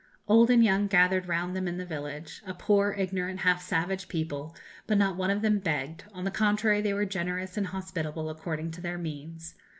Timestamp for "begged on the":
5.59-6.31